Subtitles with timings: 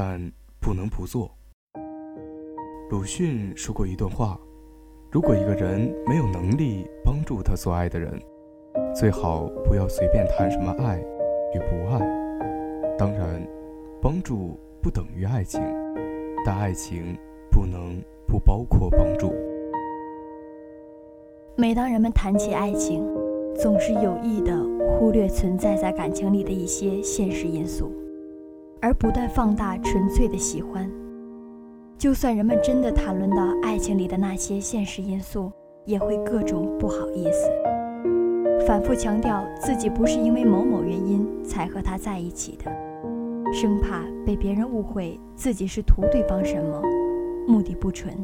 [0.00, 0.30] 但
[0.60, 1.28] 不能不做。
[2.88, 4.38] 鲁迅说过一段话：
[5.10, 8.16] 如果一个人没有能力帮助他所爱的人，
[8.94, 11.00] 最好不要随便谈什么爱
[11.52, 11.98] 与不爱。
[12.96, 13.44] 当然，
[14.00, 15.60] 帮助不等于爱情，
[16.46, 17.18] 但爱情
[17.50, 19.34] 不能不包括帮助。
[21.56, 23.04] 每当人们谈起爱情，
[23.56, 24.56] 总是有意的
[24.92, 27.92] 忽略存在在感情里的一些现实因素。
[28.80, 30.90] 而不断放大纯粹的喜欢。
[31.96, 35.50] 就算人们真的谈论到爱情里的那些现实因素，
[35.84, 37.50] 也会各种不好意思，
[38.66, 42.70] 反复强调自己不是因为某某原因才和他在一起的，
[43.52, 46.80] 生怕被别人误会自己是图对方什么，
[47.48, 48.14] 目的不纯。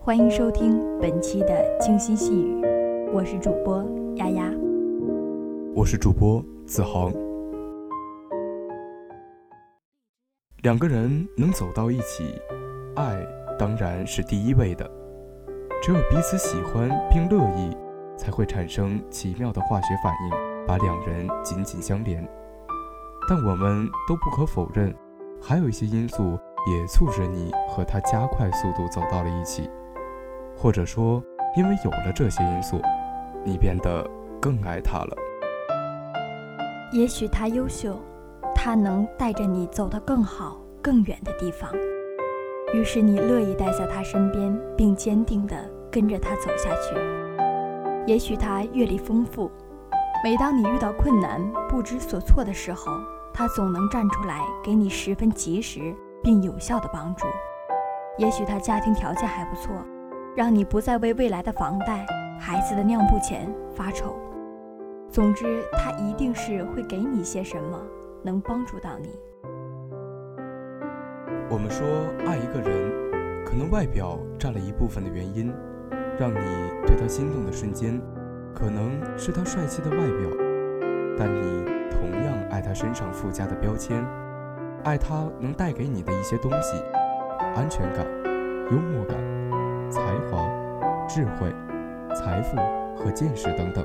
[0.00, 2.60] 欢迎收听本期的清新细语，
[3.14, 3.84] 我是主播
[4.16, 4.52] 丫丫，
[5.72, 7.12] 我是主播子恒。
[10.62, 12.40] 两个人能走到一起，
[12.94, 13.20] 爱
[13.58, 14.88] 当然是第一位的。
[15.82, 17.76] 只有彼此喜欢并乐意，
[18.16, 22.24] 才会产生奇妙的化学反应，把两人紧紧相连。
[23.28, 24.94] 但我们都不可否认，
[25.42, 26.38] 还有一些因素
[26.70, 29.68] 也促使你和他加快速度走到了一起，
[30.56, 31.20] 或者说，
[31.56, 32.80] 因为有了这些因素，
[33.44, 34.08] 你变得
[34.40, 35.16] 更爱他了。
[36.92, 38.00] 也许他优秀。
[38.64, 41.68] 他能带着你走得更好、更远的地方，
[42.72, 45.56] 于是你乐意待在他身边，并坚定地
[45.90, 46.96] 跟着他走下去。
[48.06, 49.50] 也许他阅历丰富，
[50.22, 52.92] 每当你遇到困难、不知所措的时候，
[53.34, 55.92] 他总能站出来给你十分及时
[56.22, 57.26] 并有效的帮助。
[58.16, 59.74] 也许他家庭条件还不错，
[60.36, 62.06] 让你不再为未来的房贷、
[62.38, 64.14] 孩子的尿布钱发愁。
[65.10, 67.76] 总之，他一定是会给你些什么。
[68.22, 69.18] 能帮助到你。
[71.50, 71.86] 我们说
[72.26, 75.52] 爱一个人，可能外表占了一部分的原因，
[76.18, 76.36] 让你
[76.86, 78.00] 对他心动的瞬间，
[78.54, 80.30] 可能是他帅气的外表，
[81.18, 84.02] 但你同样爱他身上附加的标签，
[84.84, 86.82] 爱他能带给你的一些东西：
[87.54, 88.06] 安全感、
[88.70, 89.18] 幽默感、
[89.90, 90.00] 才
[90.30, 90.48] 华、
[91.06, 91.52] 智慧、
[92.14, 92.56] 财富
[92.96, 93.84] 和见识等等。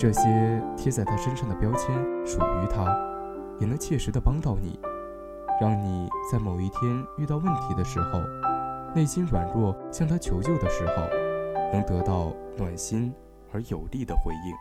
[0.00, 1.94] 这些贴在他身上的标签
[2.24, 2.86] 属于他。
[3.58, 4.80] 也能切实的帮到你，
[5.60, 8.18] 让你在某一天遇到问题的时候，
[8.94, 11.02] 内心软弱向他求救的时候，
[11.70, 13.12] 能得到暖心
[13.52, 14.56] 而有力的回应。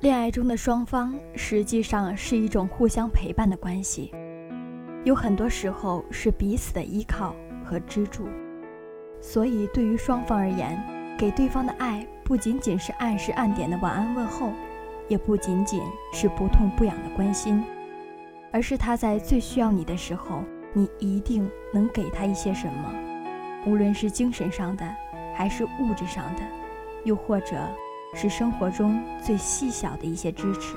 [0.00, 4.12] 恋爱中的双方实际上是一种互相陪伴的关系，
[5.04, 8.26] 有很多时候是彼此的依靠和支柱，
[9.20, 14.50] 所以对于双方而言，给对方的爱不仅仅是按时按点的晚安问候。
[15.06, 15.82] 也不仅仅
[16.14, 17.62] 是不痛不痒的关心，
[18.50, 20.42] 而是他在最需要你的时候，
[20.72, 22.90] 你一定能给他一些什么，
[23.66, 24.96] 无论是精神上的，
[25.34, 26.40] 还是物质上的，
[27.04, 27.54] 又或者
[28.14, 30.74] 是生活中最细小的一些支持。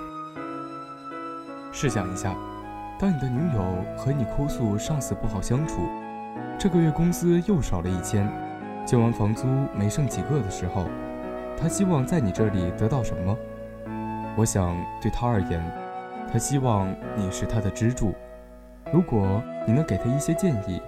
[1.71, 2.35] 试想一下，
[2.99, 3.63] 当你的女友
[3.97, 5.87] 和你哭诉上司不好相处，
[6.59, 8.29] 这个月工资又少了一千，
[8.85, 10.83] 交完房租没剩几个的时候，
[11.59, 13.35] 他希望在你这里得到什么？
[14.37, 15.59] 我想对他而言，
[16.31, 18.13] 他希望你是他的支柱。
[18.93, 20.79] 如果你能给他一些建议，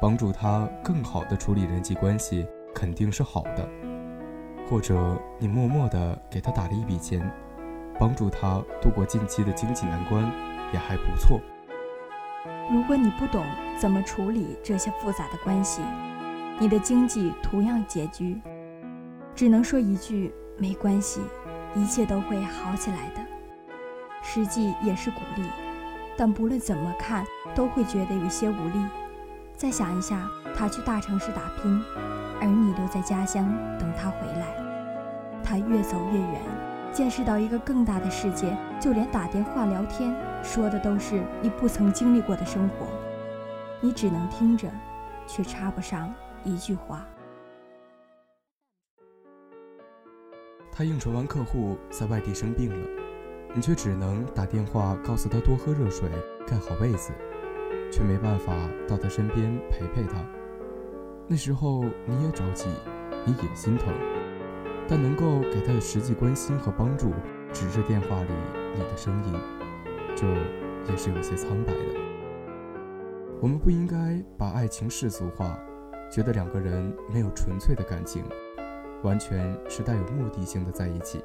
[0.00, 3.68] 帮助他更好的处理人际关系，肯定是好的。
[4.68, 7.20] 或者你默默地给他打了一笔钱，
[8.00, 10.24] 帮助他度过近期的经济难关，
[10.72, 11.38] 也还不错。
[12.72, 13.44] 如果你不懂
[13.78, 15.82] 怎么处理这些复杂的关系，
[16.58, 18.40] 你的经济同样拮据，
[19.36, 21.20] 只能说一句没关系。
[21.74, 23.20] 一切都会好起来的，
[24.22, 25.42] 实际也是鼓励，
[26.16, 27.22] 但不论怎么看，
[27.54, 28.82] 都会觉得有些无力。
[29.54, 31.84] 再想一下，他去大城市打拼，
[32.40, 33.46] 而你留在家乡
[33.78, 34.46] 等他回来，
[35.44, 36.40] 他越走越远，
[36.94, 42.86] 见识到一个更大的世界，就连打电话聊天说的都是你不曾经历过的生活，
[43.82, 44.66] 你只能听着，
[45.26, 46.10] 却插不上
[46.42, 47.06] 一句话。
[50.76, 52.86] 他应酬完客户，在外地生病了，
[53.54, 56.06] 你却只能打电话告诉他多喝热水，
[56.46, 57.14] 盖好被子，
[57.90, 58.52] 却没办法
[58.86, 60.22] 到他身边陪陪他。
[61.26, 62.68] 那时候你也着急，
[63.24, 63.88] 你也心疼，
[64.86, 67.10] 但能够给他的实际关心和帮助，
[67.54, 68.28] 只是电话里
[68.74, 69.32] 你的声音，
[70.14, 70.26] 这
[70.90, 71.94] 也是有些苍白的。
[73.40, 75.58] 我们不应该把爱情世俗化，
[76.12, 78.22] 觉得两个人没有纯粹的感情，
[79.06, 81.22] 完全是带有目的性的在一起。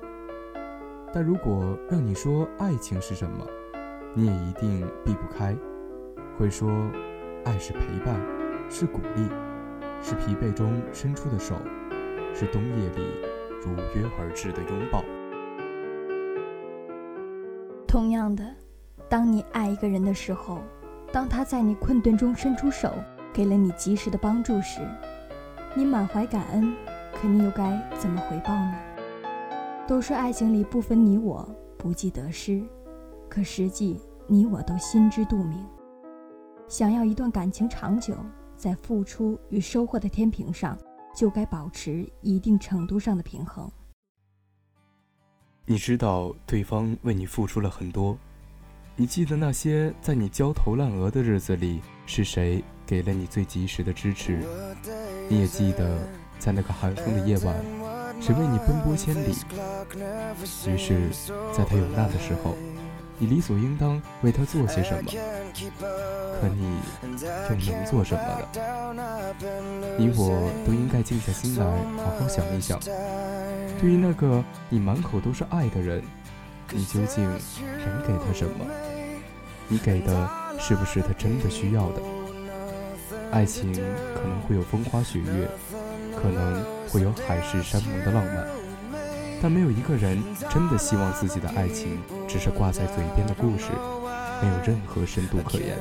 [1.12, 3.44] 但如果让你说爱情是什么，
[4.14, 5.58] 你也一定避不开，
[6.38, 6.70] 会说，
[7.44, 8.16] 爱是陪伴，
[8.70, 9.28] 是鼓励，
[10.00, 11.56] 是疲惫中伸出的手，
[12.36, 13.02] 是冬夜里
[13.66, 15.04] 如约而至的拥抱。
[17.88, 18.46] 同样的，
[19.10, 20.60] 当你爱一个人的时候，
[21.12, 22.94] 当他在你困顿中伸出手，
[23.34, 24.80] 给了你及时的帮助时，
[25.74, 26.74] 你满怀感恩，
[27.14, 28.76] 可你又该怎么回报呢？
[29.88, 31.48] 都说爱情里不分你我，
[31.78, 32.64] 不计得失，
[33.28, 35.66] 可实际你我都心知肚明。
[36.68, 38.16] 想要一段感情长久，
[38.56, 40.78] 在付出与收获的天平上，
[41.14, 43.70] 就该保持一定程度上的平衡。
[45.66, 48.18] 你知道对方为你付出了很多，
[48.96, 54.40] 你记得那些在你焦头烂额的日子里，是谁给了你最及时的支持？
[55.30, 56.00] 你也记得
[56.42, 57.56] 在那个寒风的夜晚。
[58.20, 59.36] 谁为你奔波千里？
[60.68, 61.10] 于是，
[61.56, 62.56] 在他有难的时候，
[63.18, 65.12] 你理所应当为他做些什么。
[66.40, 66.78] 可你
[67.66, 68.24] 又能做什么
[68.94, 69.34] 呢？
[69.98, 71.66] 你我都应该静下心来，
[71.98, 72.80] 好好想一想。
[73.80, 76.04] 对于那个你满口都是爱的人，
[76.72, 78.66] 你究竟能给他什么？
[79.68, 80.30] 你给的
[80.60, 82.02] 是不是他真的需要的？
[83.32, 85.48] 爱情可能会有风花雪月，
[86.16, 86.64] 可能。
[86.92, 88.46] 会有海誓山盟的浪漫，
[89.42, 91.98] 但没有一个人真的希望自己的爱情
[92.28, 93.68] 只是挂在嘴边的故事，
[94.42, 95.78] 没有任何深度可言。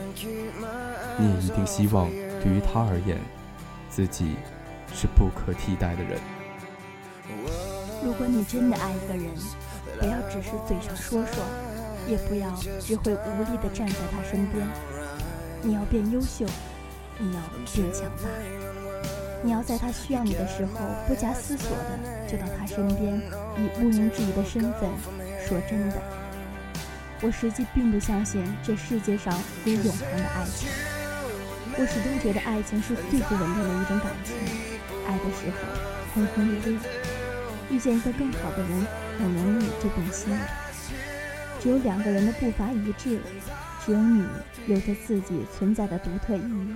[1.19, 2.09] 你也一定希望，
[2.41, 3.19] 对于他而言，
[3.91, 4.37] 自己
[4.95, 6.21] 是不可替代的人。
[8.05, 9.35] 如果你真的爱一个人，
[9.99, 11.43] 不要只是嘴上说说，
[12.07, 12.49] 也不要
[12.79, 14.65] 只会无力地站在他身边。
[15.61, 16.47] 你要变优秀，
[17.19, 17.41] 你要
[17.75, 18.70] 变强大。
[19.43, 20.73] 你要在他需要你的时候，
[21.09, 21.99] 不假思索的
[22.29, 23.17] 就到他身边，
[23.57, 24.91] 以毋庸置疑的身份。
[25.47, 25.97] 说真的，
[27.23, 29.33] 我实际并不相信这世界上
[29.65, 30.69] 有永恒的爱情。
[31.79, 34.37] 我始终觉得爱情是最不稳定的一种感情。
[35.07, 35.57] 爱的时候
[36.15, 36.79] 轰轰烈烈，
[37.71, 38.87] 遇见一个更好的人，
[39.19, 40.37] 很容易就动心。
[41.61, 43.21] 只有两个人的步伐一致，
[43.85, 44.25] 只有你
[44.67, 46.75] 有着自己存在的独特意义，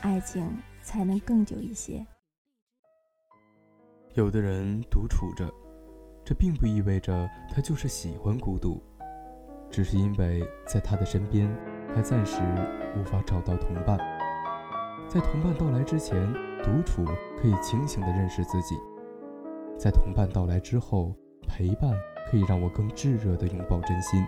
[0.00, 0.48] 爱情。
[0.88, 2.02] 才能更久一些。
[4.14, 5.46] 有的人独处着，
[6.24, 8.82] 这并不意味着他就是喜欢孤独，
[9.70, 11.46] 只是因为在他的身边，
[11.94, 12.40] 还暂时
[12.96, 13.98] 无法找到同伴。
[15.10, 16.32] 在同伴到来之前，
[16.62, 17.04] 独处
[17.36, 18.74] 可以清醒地认识自己；
[19.76, 21.14] 在同伴到来之后，
[21.46, 21.92] 陪伴
[22.30, 24.24] 可以让我更炙热地拥抱真心。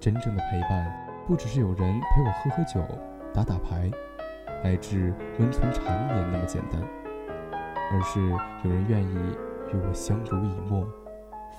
[0.00, 0.90] 真正的陪伴，
[1.26, 2.82] 不只是有人陪我喝喝酒、
[3.34, 3.90] 打打牌。
[4.62, 6.82] 乃至温存缠绵那么简单，
[7.92, 8.20] 而是
[8.64, 9.14] 有人愿意
[9.72, 10.86] 与我相濡以沫，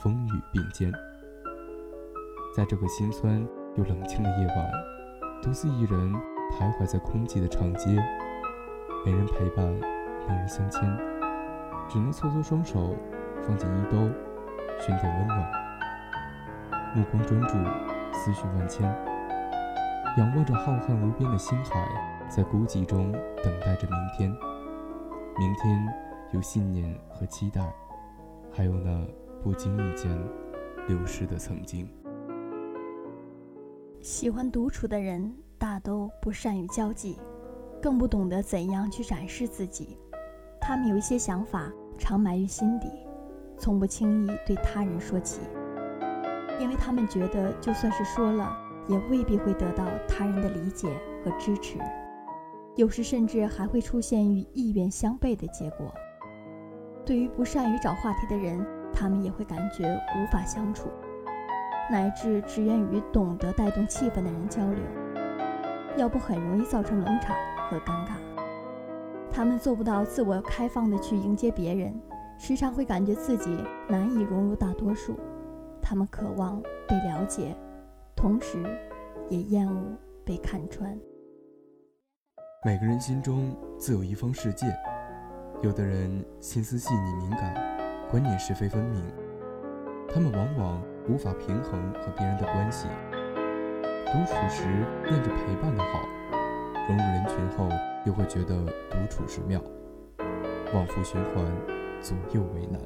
[0.01, 0.92] 风雨并肩。
[2.56, 3.45] 在这个心酸
[3.76, 4.71] 又冷清的夜晚，
[5.42, 6.14] 独自一人
[6.52, 7.90] 徘徊在空寂的长街，
[9.06, 9.66] 没人陪伴，
[10.28, 10.81] 没人相牵，
[11.88, 12.95] 只能搓搓双手，
[13.44, 13.97] 放进衣兜，
[14.80, 15.52] 寻点温暖。
[16.95, 17.57] 目光专注，
[18.12, 18.83] 思绪万千，
[20.18, 22.19] 仰望着浩瀚无边的星海。
[22.30, 23.12] 在孤寂中
[23.44, 24.30] 等待着明天，
[25.40, 25.94] 明天
[26.31, 27.74] 有信念和期待，
[28.52, 29.04] 还有那
[29.44, 30.16] 不经意间
[30.88, 31.90] 流失的曾经。
[34.00, 37.18] 喜欢独处的人大都不善于交际，
[37.81, 39.98] 更不懂得怎样去展示自己。
[40.62, 42.92] 他们有一些想法常埋于心底，
[43.57, 45.42] 从不轻易对他人说起，
[46.59, 48.56] 因为他们觉得就算是说了，
[48.88, 50.88] 也未必会得到他人的理解
[51.26, 51.80] 和支持。
[52.76, 55.94] 有时甚至还会出现与意愿相悖的结果。
[57.06, 60.90] 对于不善于找话题的人，他们也会感觉无法相处，
[61.92, 64.80] 乃至只愿与懂得带动气氛的人交流，
[65.97, 67.35] 要不很容易造成冷场
[67.69, 68.11] 和尴尬。
[69.31, 71.94] 他们做不到自我开放的去迎接别人，
[72.38, 73.57] 时常会感觉自己
[73.88, 75.19] 难以融入大多数。
[75.81, 77.56] 他们渴望被了解，
[78.16, 78.64] 同时
[79.30, 80.95] 也厌恶被看穿。
[82.66, 84.66] 每个人心中自有一方世界，
[85.61, 87.56] 有的人心思细腻敏感，
[88.11, 89.01] 观念是非分明，
[90.09, 92.89] 他们往往无法平衡和别人的关系。
[94.07, 94.66] 独处时
[95.09, 96.01] 念着陪伴的好，
[96.89, 97.69] 融入人群后
[98.06, 99.63] 又会觉得独处时妙，
[100.73, 101.45] 往复循环，
[102.01, 102.78] 左右为难。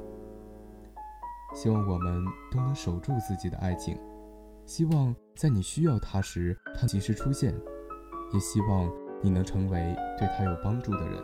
[1.56, 4.00] 希望我们都能守住自己的爱情，
[4.68, 7.56] 希望在你需要他时，他及时出现，
[8.34, 8.88] 也希望
[9.24, 11.24] 你能成为对他有帮助的人。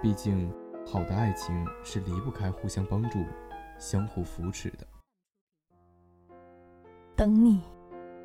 [0.00, 0.48] 毕竟，
[0.86, 3.18] 好的爱情是离不开互相帮助、
[3.78, 4.86] 相互扶持的。
[7.16, 7.62] 等你。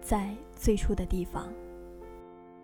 [0.03, 1.47] 在最初的地方，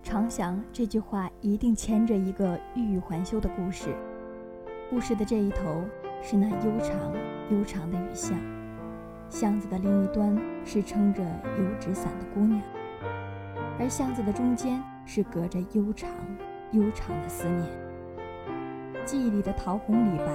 [0.01, 3.95] 常想这句话一定牵着一个欲语还休的故事。
[4.89, 5.85] 故事的这一头
[6.23, 7.13] 是那悠长
[7.51, 8.35] 悠长的雨巷，
[9.29, 12.59] 巷子的另一端是撑着油纸伞的姑娘，
[13.79, 16.09] 而巷子的中间是隔着悠长
[16.73, 17.65] 悠长的思念。
[19.05, 20.25] 记忆里的桃红李白，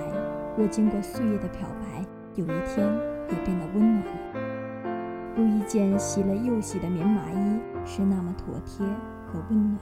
[0.57, 2.03] 若经过岁月的漂白，
[2.37, 2.89] 有一天
[3.29, 4.13] 也变得温暖了。
[5.37, 8.87] 如一件洗了又洗的棉麻衣，是那么妥帖
[9.27, 9.79] 和温暖。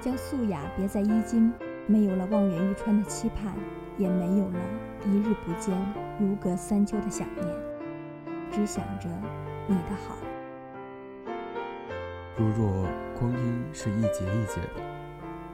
[0.00, 1.52] 将素雅别在衣襟，
[1.86, 3.54] 没有了望眼欲穿的期盼，
[3.98, 4.58] 也没有了
[5.04, 5.76] 一日不见
[6.18, 7.46] 如隔三秋的想念，
[8.50, 9.08] 只想着
[9.68, 10.16] 你的好。
[12.36, 12.86] 如若
[13.18, 14.82] 光阴是一节一节的，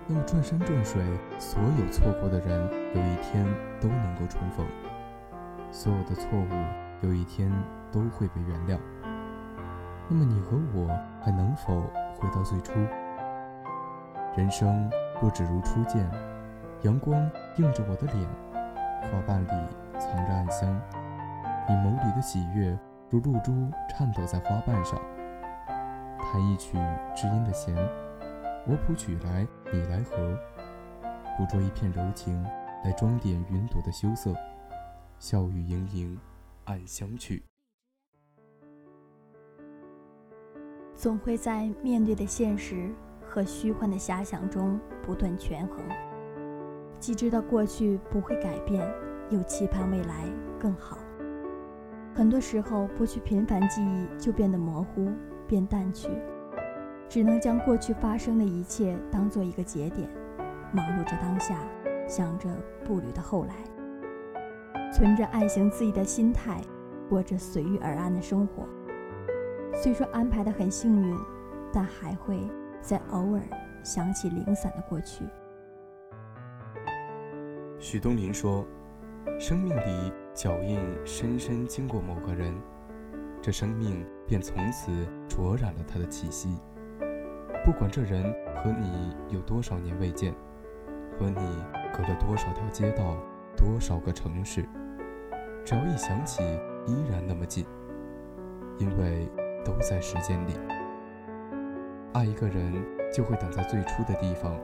[0.06, 1.02] 那么转山转水，
[1.38, 2.58] 所有错过的人，
[2.94, 3.44] 有一天
[3.80, 4.64] 都能够重逢；
[5.70, 7.52] 所有的错误，有一天。
[7.90, 8.78] 都会被原谅。
[10.11, 10.88] 那么你和我
[11.23, 11.80] 还能否
[12.18, 12.75] 回到最初？
[14.37, 14.90] 人生
[15.23, 16.06] 若只如初见，
[16.82, 17.18] 阳光
[17.56, 18.28] 映着我的脸，
[19.11, 19.49] 花瓣里
[19.99, 20.78] 藏着暗香。
[21.66, 25.00] 你眸里的喜悦如露珠颤抖在花瓣上。
[26.30, 26.76] 弹一曲
[27.16, 27.75] 知音的弦，
[28.66, 30.38] 我谱曲来，你来和，
[31.38, 32.42] 捕捉一片柔情
[32.85, 34.35] 来装点云朵的羞涩。
[35.18, 36.18] 笑语盈盈，
[36.66, 37.42] 暗香去。
[40.94, 42.90] 总会在面对的现实
[43.26, 45.82] 和虚幻的遐想中不断权衡，
[47.00, 48.87] 既知道过去不会改变，
[49.30, 50.26] 又期盼未来
[50.61, 50.99] 更好。
[52.14, 55.11] 很多时候，不去频繁记忆，就变得模糊，
[55.49, 56.09] 便淡去，
[57.09, 60.09] 只能将过去发生的一切当做一个节点，
[60.73, 61.59] 忙碌着当下，
[62.07, 62.49] 想着
[62.85, 63.55] 步履的后来，
[64.93, 66.61] 存着爱行自己的心态，
[67.09, 68.69] 过着随遇而安的生活。
[69.75, 71.17] 虽说安排的很幸运，
[71.73, 72.38] 但还会
[72.81, 73.40] 在偶尔
[73.83, 75.25] 想起零散的过去。
[77.78, 78.67] 许东林说
[79.38, 82.52] ：“生命里脚印深深经过某个人，
[83.40, 86.58] 这生命便从此灼染了他的气息。
[87.64, 90.32] 不管这人和你有多少年未见，
[91.18, 93.16] 和你隔了多少条街道、
[93.56, 94.64] 多少个城市，
[95.64, 96.42] 只要一想起，
[96.87, 97.64] 依然那么近，
[98.78, 99.28] 因为。”
[99.64, 100.54] 都在时间里，
[102.14, 102.73] 爱一个人
[103.12, 104.58] 就会等在最初的地方。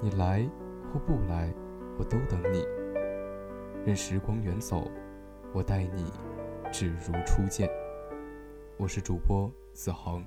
[0.00, 0.48] 你来
[0.90, 1.52] 或不来，
[1.98, 2.64] 我都等你。
[3.84, 4.90] 任时光远走，
[5.52, 6.10] 我待你，
[6.72, 7.68] 只如初见。
[8.78, 10.24] 我是主播子恒，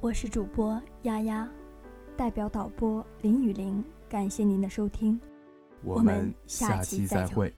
[0.00, 1.48] 我是主播丫丫，
[2.16, 5.18] 代表导播林雨玲，感谢您的收听，
[5.84, 7.54] 我们下期再会。